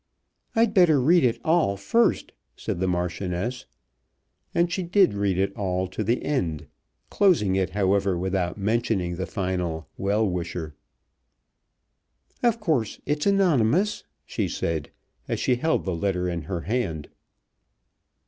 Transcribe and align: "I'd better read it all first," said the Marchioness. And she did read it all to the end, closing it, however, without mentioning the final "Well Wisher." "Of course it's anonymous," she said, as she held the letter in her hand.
"I'd 0.55 0.73
better 0.73 0.99
read 0.99 1.23
it 1.23 1.39
all 1.45 1.77
first," 1.77 2.31
said 2.55 2.79
the 2.79 2.87
Marchioness. 2.87 3.67
And 4.51 4.71
she 4.71 4.81
did 4.81 5.13
read 5.13 5.37
it 5.37 5.55
all 5.55 5.85
to 5.89 6.03
the 6.03 6.23
end, 6.25 6.65
closing 7.11 7.55
it, 7.55 7.69
however, 7.77 8.17
without 8.17 8.57
mentioning 8.57 9.17
the 9.17 9.27
final 9.27 9.87
"Well 9.99 10.27
Wisher." 10.27 10.73
"Of 12.41 12.59
course 12.59 12.99
it's 13.05 13.27
anonymous," 13.27 14.03
she 14.25 14.47
said, 14.47 14.89
as 15.27 15.39
she 15.39 15.57
held 15.57 15.85
the 15.85 15.93
letter 15.93 16.27
in 16.27 16.41
her 16.49 16.61
hand. 16.61 17.09